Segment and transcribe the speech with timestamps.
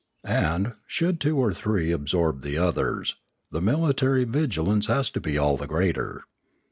[0.25, 3.17] And, should two or three absorb the others,
[3.51, 6.23] the mili tary vigilance has to be all the greater.